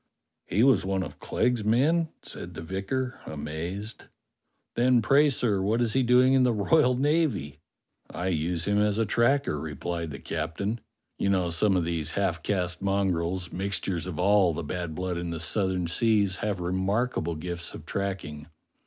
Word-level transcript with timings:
"He 0.47 0.63
was 0.63 0.83
one 0.83 1.03
of 1.03 1.19
Clegg's 1.19 1.63
men.?" 1.63 2.09
said 2.23 2.55
the 2.55 2.63
vicar, 2.63 3.19
amazed. 3.27 4.05
"Then 4.75 4.99
pray, 4.99 5.29
sir, 5.29 5.61
what 5.61 5.79
is 5.79 5.93
he 5.93 6.01
doing 6.01 6.33
in 6.33 6.41
the 6.41 6.51
royal 6.53 6.97
navy.^^" 6.97 7.59
"I 8.09 8.29
use 8.29 8.65
him 8.67 8.79
as 8.79 8.99
tracker," 9.05 9.59
replied 9.59 10.09
the 10.09 10.17
captain. 10.17 10.79
"You 11.19 11.29
know, 11.29 11.51
some 11.51 11.77
of 11.77 11.85
these 11.85 12.09
half 12.17 12.41
caste 12.41 12.81
mongrels, 12.81 13.51
mixtures 13.53 14.07
of 14.07 14.17
all 14.17 14.55
the 14.55 14.63
bad 14.63 14.95
blood 14.95 15.19
in 15.19 15.29
the 15.29 15.39
Southern 15.39 15.85
Seas, 15.85 16.37
have 16.37 16.59
remarkable 16.61 17.35
gifts 17.35 17.75
of 17.75 17.85
tracking. 17.85 18.47